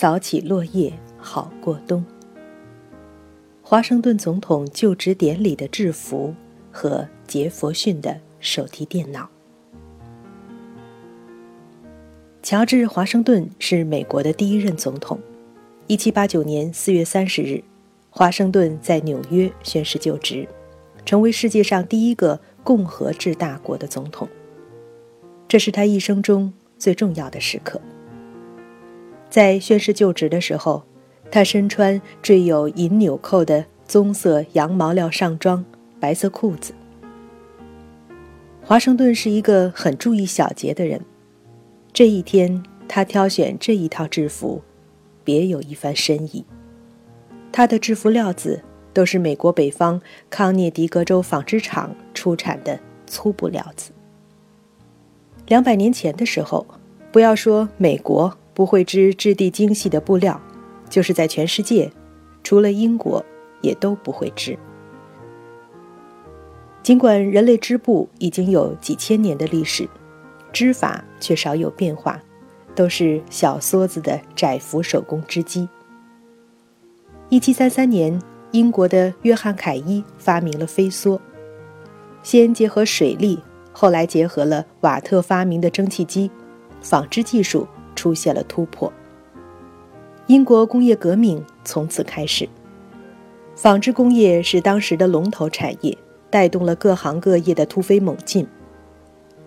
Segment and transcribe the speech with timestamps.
[0.00, 2.04] 扫起落叶好过冬。
[3.60, 6.32] 华盛顿总统就职典礼的制服
[6.70, 9.28] 和杰佛逊的手提电脑。
[12.44, 15.18] 乔治·华盛顿是美国的第一任总统。
[15.88, 17.64] 1789年4月30日，
[18.08, 20.46] 华盛顿在纽约宣誓就职，
[21.04, 24.28] 成为世界上第一个共和制大国的总统。
[25.48, 27.80] 这是他一生中最重要的时刻。
[29.30, 30.82] 在宣誓就职的时候。
[31.30, 35.62] 他身穿缀有银纽扣的棕色羊毛料上装，
[36.00, 36.72] 白色裤子。
[38.64, 41.02] 华盛顿是一个很注意小节的人，
[41.92, 44.62] 这一天他挑选这一套制服，
[45.22, 46.46] 别有一番深意。
[47.52, 48.62] 他的制服料子
[48.94, 53.90] 都是美国北方康涅狄格州纺织厂出产的粗布料子。
[55.46, 56.66] 两百年前的时候，
[57.12, 60.40] 不要说美国不会织质地精细的布料。
[60.90, 61.92] 就是在全世界，
[62.42, 63.24] 除了英国，
[63.60, 64.58] 也都不会织。
[66.82, 69.86] 尽管人类织布已经有几千年的历史，
[70.50, 72.18] 织法却少有变化，
[72.74, 75.68] 都是小梭子的窄幅手工织机。
[77.28, 78.18] 一七三三年，
[78.52, 81.20] 英国的约翰凯伊发明了飞梭，
[82.22, 83.38] 先结合水力，
[83.72, 86.30] 后来结合了瓦特发明的蒸汽机，
[86.80, 88.92] 纺织技术出现了突破。
[90.28, 92.48] 英国工业革命从此开始，
[93.56, 95.98] 纺织工业是当时的龙头产业，
[96.30, 98.46] 带动了各行各业的突飞猛进。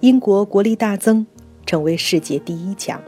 [0.02, 1.26] 英国国力大增，
[1.66, 3.02] 成为世界第一强。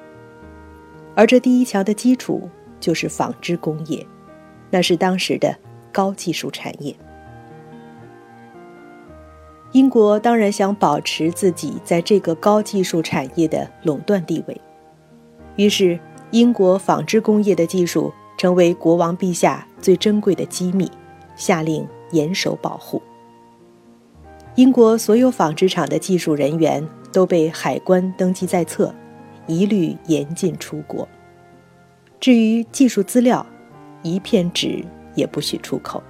[1.13, 2.49] 而这第一强的基础
[2.79, 4.07] 就是纺织工业，
[4.69, 5.53] 那是当时的
[5.91, 6.95] 高技术产业。
[9.73, 14.61] 英国当然想保持自己在这个高技术产业的垄断地位，
[15.55, 15.99] 于是。
[16.33, 20.89] 英国纺织工业的技术成为国王陛下最珍贵的机密，
[21.35, 22.99] 下令严守保护。
[24.55, 28.91] 英国所有纺织厂的技术人员都被海关登记在册，
[29.45, 31.07] 一律严禁出国。
[32.19, 33.45] 至于技术资料，
[34.01, 34.83] 一片纸
[35.13, 36.01] 也不许出口。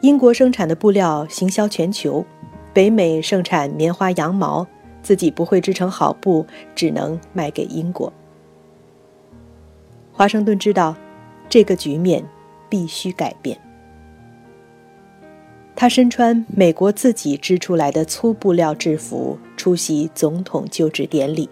[0.00, 2.26] 英国生产的布料行销全球，
[2.72, 4.66] 北美盛产棉花、羊毛。
[5.04, 6.44] 自己不会织成好布，
[6.74, 8.12] 只能卖给英国。
[10.10, 10.96] 华盛顿知道，
[11.48, 12.24] 这个局面
[12.68, 13.56] 必须改变。
[15.76, 21.48] 他身穿美国自己织出来的粗布料制服出席总统就职典礼，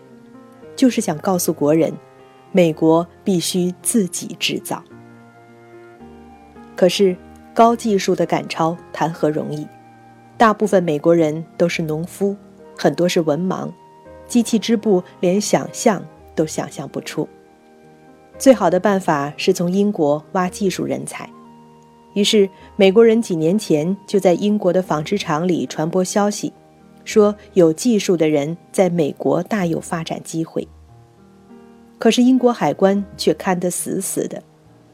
[0.74, 1.92] 就是想告诉国人，
[2.52, 4.82] 美国必须自己制造。
[6.74, 7.14] 可是，
[7.52, 9.66] 高技术的赶超谈何容易？
[10.38, 12.34] 大部分美国人都是农夫。
[12.76, 13.70] 很多是文盲，
[14.26, 17.28] 机器织布连想象都想象不出。
[18.38, 21.28] 最好的办法是从英国挖技术人才。
[22.14, 26.52] 于是，美国人几年前就在英国的纺织厂里传播消息，
[27.04, 30.66] 说有技术的人在美国大有发展机会。
[31.98, 34.42] 可是英国海关却看得死死的，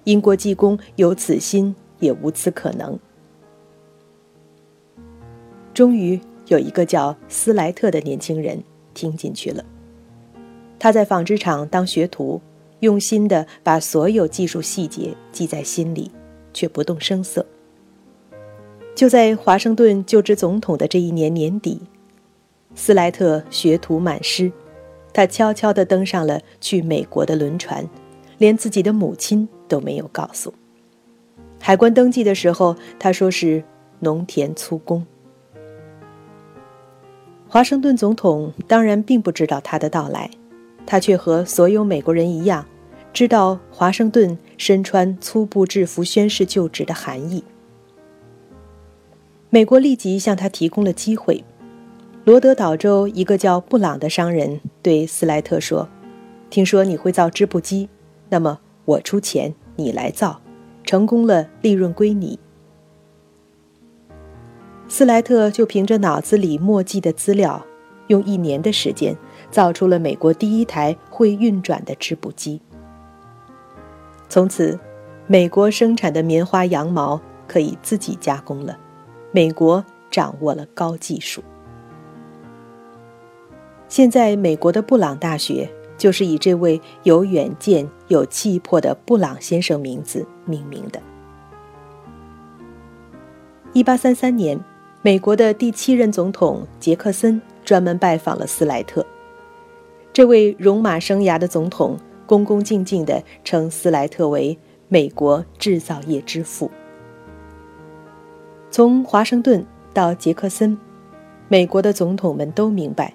[0.05, 2.99] 英国技工有此心也无此可能。
[5.73, 6.21] 终于。
[6.49, 9.65] 有一个叫斯莱特的年轻人听进去了。
[10.79, 12.41] 他在纺织厂当学徒，
[12.81, 16.11] 用心地把所有技术细节记在心里，
[16.53, 17.45] 却不动声色。
[18.95, 21.81] 就在华盛顿就职总统的这一年年底，
[22.75, 24.51] 斯莱特学徒满师，
[25.13, 27.89] 他悄悄地登上了去美国的轮船，
[28.39, 30.53] 连自己的母亲都没有告诉。
[31.61, 33.63] 海关登记的时候，他说是
[34.01, 35.05] 农田粗工。
[37.51, 40.31] 华盛顿总统当然并不知道他的到来，
[40.85, 42.67] 他却和所有美国人一样，
[43.15, 47.43] 知道华盛顿身穿粗布制服宣誓就职的含义。
[49.49, 51.43] 美国立即向他提供了机会。
[52.25, 55.89] 罗德岛州一个叫布朗的商人对斯莱特说
[56.51, 57.89] ：“听说你会造织布机，
[58.29, 60.39] 那么我出钱，你来造，
[60.85, 62.39] 成功了，利润归你。”
[64.91, 67.63] 斯莱特就凭着脑子里墨迹的资料，
[68.07, 69.15] 用一年的时间
[69.51, 72.61] 造出了美国第一台会运转的织布机。
[74.31, 74.79] 从此，
[75.27, 78.79] 美国生产的棉花、羊毛可以自己加工了，
[79.31, 81.45] 美国掌握了高技术。
[83.89, 85.69] 现在，美国的布朗大学
[85.99, 91.01] 就是以这位有远见、有气魄的布朗先生名字命名的。
[93.75, 94.59] 一八三三年。
[95.01, 99.07] 美国的第七任总统杰克森专门拜访了斯莱特。
[100.13, 101.97] 这位戎马生涯的总统
[102.27, 104.59] 恭恭敬敬地称斯莱特为
[104.89, 106.69] 美国制造业之父。
[108.73, 109.65] 从华盛顿
[109.95, 110.77] 到杰克森，
[111.47, 113.15] 美国的总统们都明白，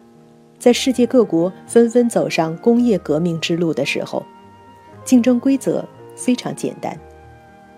[0.58, 4.26] 在世界各国纷纷走上工业革命之路的时候，
[5.04, 5.84] 竞争规则
[6.16, 6.98] 非常简单：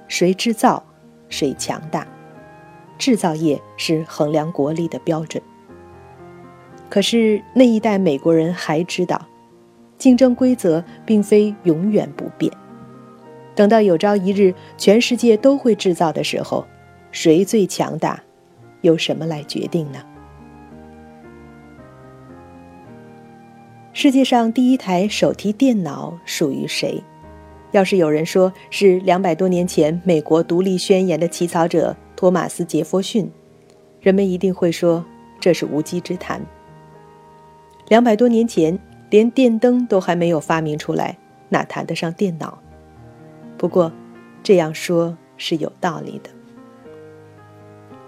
[0.08, 0.84] 谁制造，
[1.28, 2.08] 谁强大。
[2.98, 5.42] 制造业是衡量国力的标准。
[6.90, 9.26] 可是那一代美国人还知道，
[9.98, 12.52] 竞争规则并非永远不变。
[13.56, 16.66] 等到有朝一日全世界都会制造的时候，
[17.12, 18.22] 谁最强大，
[18.82, 20.00] 由什么来决定呢？
[23.94, 27.02] 世界上第一台手提电脑属于谁？
[27.72, 33.30] 要是有人说是两百多年前美国独立宣言的起草者托马斯·杰弗逊，
[34.02, 35.04] 人们一定会说
[35.40, 36.42] 这是无稽之谈。
[37.88, 38.78] 两百多年前，
[39.10, 41.18] 连电灯都还没有发明出来，
[41.50, 42.58] 哪谈得上电脑？
[43.58, 43.92] 不过，
[44.42, 46.30] 这样说是有道理的。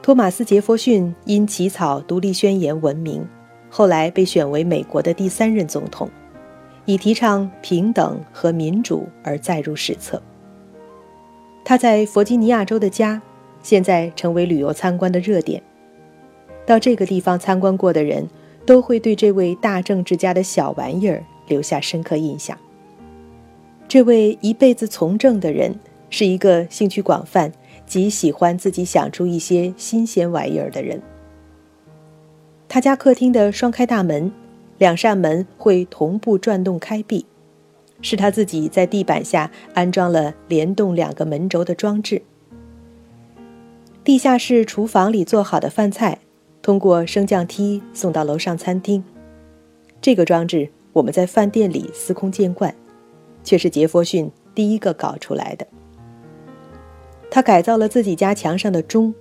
[0.01, 3.27] 托马斯·杰弗逊因起草独立宣言闻名，
[3.69, 6.09] 后来被选为美国的第三任总统，
[6.85, 10.21] 以提倡平等和民主而载入史册。
[11.65, 13.21] 他在弗吉尼亚州的家，
[13.61, 15.61] 现在成为旅游参观的热点。
[16.65, 18.27] 到这个地方参观过的人。
[18.67, 22.55] 都会对这位大政治家的小玩意儿留下深刻印象。
[23.87, 25.73] 这位一辈子从政的人
[26.09, 27.49] 是一个兴趣广泛、
[27.85, 31.01] 极喜欢自己想出一些新鲜玩意儿的人。
[32.67, 34.29] 他家客厅的双开大门，
[34.79, 37.25] 两扇门会同步转动开闭，
[38.01, 42.21] 是他自己在地板下安装了联动两个门轴的装置。
[44.07, 46.17] 地下室厨房里做好的饭菜。
[46.61, 49.03] 通过升降梯送到楼上餐厅，
[49.99, 52.73] 这个装置我们在饭店里司空见惯，
[53.43, 55.67] 却是杰弗逊第一个搞出来的。
[57.29, 59.13] 他改造了自己家墙上的钟，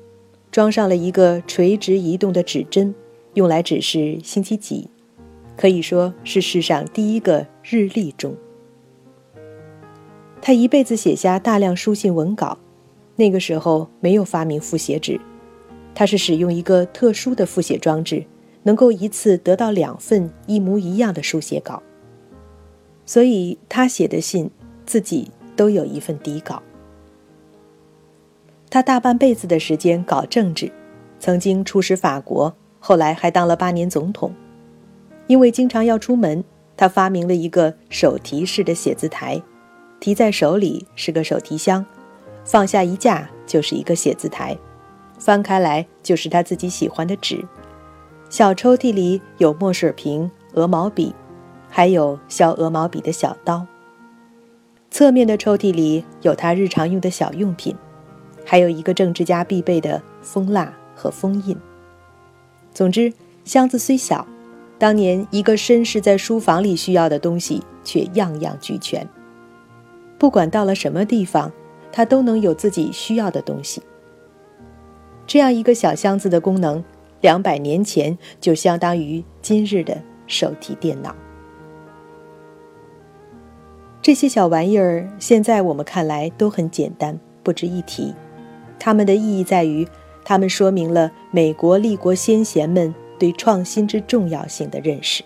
[0.52, 2.94] 装上了一个垂直移动的指针，
[3.34, 4.88] 用来指示星期几，
[5.56, 8.36] 可以说是世上第一个日历钟。
[10.40, 12.56] 他一辈子写下大量书信文稿，
[13.16, 15.20] 那个时候没有发明复写纸。
[15.94, 18.24] 他是使用一个特殊的复写装置，
[18.62, 21.82] 能够一次得到两份一模一样的书写稿。
[23.06, 24.50] 所以他写的信
[24.84, 26.62] 自己都有一份底稿。
[28.68, 30.70] 他大半辈子的时间搞政治，
[31.18, 34.34] 曾经出使法国，后来还当了八年总统。
[35.28, 36.44] 因为经常要出门，
[36.76, 39.40] 他发明了一个手提式的写字台，
[39.98, 41.84] 提在手里是个手提箱，
[42.46, 44.56] 放下一架就是一个写字台。
[45.18, 47.44] 翻开来就是他自己喜欢的纸，
[48.30, 51.14] 小抽屉里有墨水瓶、鹅毛笔，
[51.68, 53.66] 还有削鹅毛笔的小刀。
[54.90, 57.74] 侧面的抽屉里有他日常用的小用品，
[58.44, 61.56] 还有一个政治家必备的封蜡和封印。
[62.72, 63.12] 总之，
[63.44, 64.26] 箱子虽小，
[64.78, 69.06] 当年一个绅士在书房里需要的东西却样样俱全。
[70.18, 71.50] 不管到了什么地方，
[71.96, 73.80] 他都能有自己需要的东西。
[75.26, 76.84] 这样一个小箱子的功能，
[77.22, 81.16] 两百年前就相当于今日的手提电脑。
[84.02, 88.14] 这些小玩意儿现在我们看来都很简单，不值一提。
[88.78, 89.88] 它们的意义在于，
[90.22, 95.24] 它们说明了美国立国先贤们对创新之重要性的认识。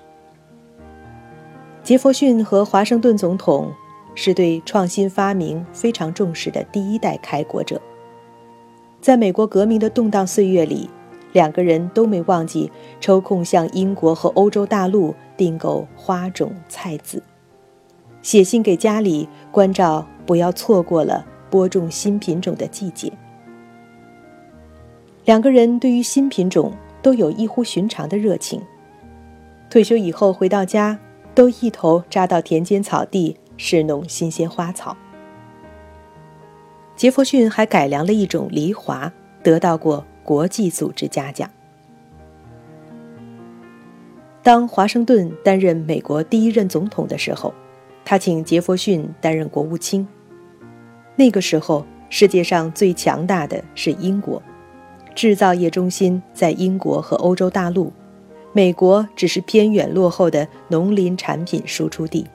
[1.83, 3.73] 杰弗逊和华盛顿总统
[4.15, 7.81] 是对创新发明非常重视的第一代开国者。
[9.01, 10.91] 在美国革命的动荡岁月里，
[11.33, 17.23] 两个人都没忘记抽空向英国和欧洲大陆订购花种、菜籽，
[18.21, 23.11] 写信给家里关照不要错过了播种新品种的季节。
[25.25, 28.61] 两个人对于新品种都有异乎寻常的热情。
[29.71, 30.99] 退休以后回到家，
[31.35, 34.97] 都一头扎到田间草地侍弄新鲜花草。
[36.97, 39.13] 杰弗逊还改良了一种梨华，
[39.43, 41.49] 得到过国际组织嘉奖。
[44.43, 47.53] 当华盛顿担任美国第一任总统的时候，
[48.03, 50.09] 他请杰弗逊担任国务卿。
[51.15, 54.43] 那个时候，世界上最强大的是英国，
[55.15, 57.93] 制造业中心在英国和欧洲大陆，
[58.55, 62.27] 美国只是偏远落后的农林产品输出地，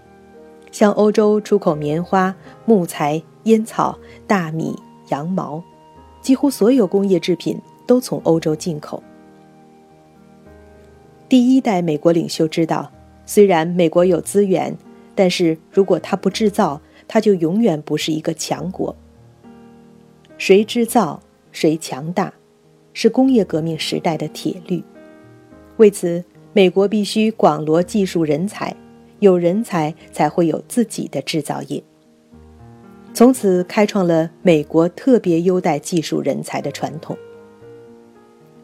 [0.75, 3.23] 向欧洲出口棉花、木材。
[3.43, 4.75] 烟草、大米、
[5.09, 5.63] 羊毛，
[6.19, 9.01] 几乎所有工业制品都从欧洲进口。
[11.29, 12.91] 第一代美国领袖知道，
[13.25, 14.75] 虽然美国有资源，
[15.13, 18.93] 但是如果它不制造，它就永远不是一个强国。
[20.39, 22.33] 谁制造，谁强大，
[22.93, 24.83] 是工业革命时代的铁律。
[25.77, 28.75] 为此，美国必须广罗技术人才，
[29.25, 31.83] 有人才才会有自己的制造业。
[33.11, 37.17] 从此开创了美国特别优待技术人才的传统。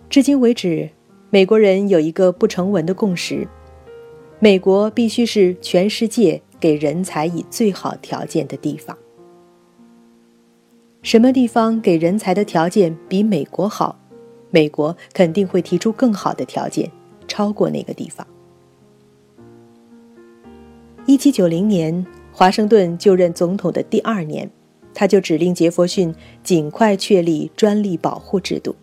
[0.08, 0.88] 至今为止，
[1.32, 3.48] 美国人有一个不成文的共识：
[4.40, 8.96] 美国必须是全世界给人才以最好条件的地方。
[11.02, 13.98] 什么地方给人才的条件比美国好，
[14.52, 16.92] 美国肯定会提出更好的条件，
[17.28, 18.28] 超过那个地方。
[21.12, 22.06] 一七九零年。
[22.32, 24.50] 华盛顿就任总统的第二年，
[24.94, 28.74] 他就指令杰弗逊尽快确立专利保护制度。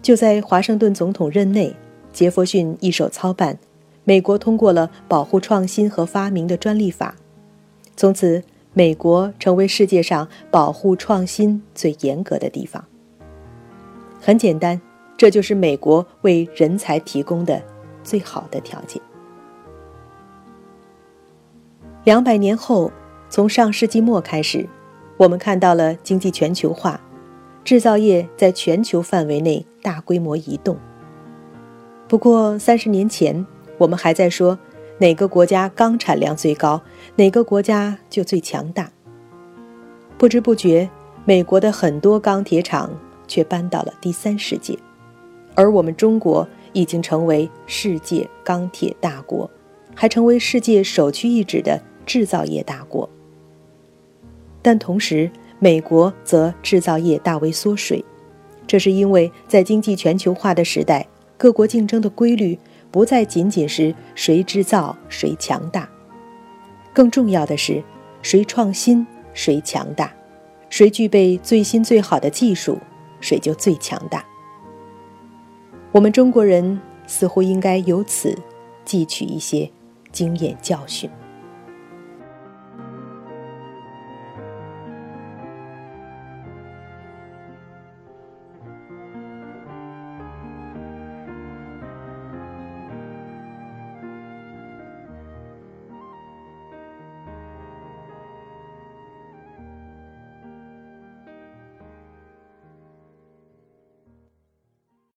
[0.00, 1.76] 就在华盛顿总统任内，
[2.10, 3.58] 杰弗逊一手操办，
[4.04, 7.14] 美国通过了保护创新和发明的专利法，
[7.94, 12.82] 从此美国成为世界上保护创新最严格的地方。
[14.18, 14.80] 很简单，
[15.18, 17.62] 这就是美国为人才提供的
[18.02, 18.98] 最好的条件。
[22.06, 22.92] 两百年后，
[23.28, 24.64] 从上世纪末开始，
[25.16, 27.00] 我们看到了经济全球化，
[27.64, 30.78] 制造业在全球范围内大规模移动。
[32.06, 33.44] 不过，三十年前，
[33.76, 34.56] 我们还在说
[34.98, 36.80] 哪个国家钢产量最高，
[37.16, 38.88] 哪个国家就最强大。
[40.16, 40.88] 不知不觉，
[41.24, 42.88] 美国的很多钢铁厂
[43.26, 44.78] 却搬到了第三世界，
[45.56, 49.50] 而我们中国已经成为世界钢铁大国，
[49.92, 51.82] 还成为世界首屈一指的。
[52.06, 53.08] 制造业大国，
[54.62, 58.02] 但同时，美国则制造业大为缩水。
[58.66, 62.58] 这是因为在经济全球化的时代，各国竞争的规律
[62.90, 65.88] 不再仅仅是谁制造谁强大，
[66.92, 67.82] 更重要的是
[68.22, 70.12] 谁创新谁强大，
[70.70, 72.78] 谁具备最新最好的技术，
[73.20, 74.24] 谁就最强大。
[75.92, 78.36] 我们中国人似乎应该由此
[78.84, 79.70] 汲取一些
[80.10, 81.08] 经验教训。